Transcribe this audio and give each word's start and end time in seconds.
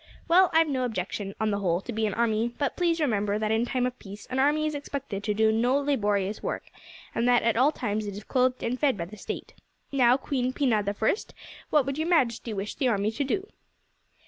Well, 0.27 0.49
I've 0.51 0.67
no 0.67 0.83
objection, 0.83 1.35
on 1.39 1.51
the 1.51 1.59
whole, 1.59 1.79
to 1.81 1.93
be 1.93 2.07
an 2.07 2.15
army; 2.15 2.55
but, 2.57 2.75
please, 2.75 2.99
remember 2.99 3.37
that 3.37 3.51
in 3.51 3.65
time 3.67 3.85
of 3.85 3.99
peace 3.99 4.25
an 4.31 4.39
army 4.39 4.65
is 4.65 4.73
expected 4.73 5.23
to 5.23 5.35
do 5.35 5.51
no 5.51 5.77
laborious 5.77 6.41
work, 6.41 6.71
and 7.13 7.27
that 7.27 7.43
at 7.43 7.55
all 7.55 7.71
times 7.71 8.07
it 8.07 8.15
is 8.17 8.23
clothed 8.23 8.63
and 8.63 8.79
fed 8.79 8.97
by 8.97 9.05
the 9.05 9.15
State. 9.15 9.53
Now, 9.91 10.17
Queen 10.17 10.53
Pina 10.53 10.81
the 10.81 10.95
First, 10.95 11.35
what 11.69 11.85
would 11.85 11.99
your 11.99 12.07
Majesty 12.09 12.51
wish 12.51 12.73
the 12.73 12.87
army 12.87 13.11
to 13.11 13.23
do?" 13.23 13.47